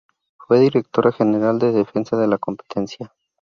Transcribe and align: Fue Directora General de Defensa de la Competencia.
Fue 0.47 0.59
Directora 0.59 1.11
General 1.11 1.59
de 1.59 1.71
Defensa 1.73 2.17
de 2.17 2.25
la 2.27 2.39
Competencia. 2.39 3.13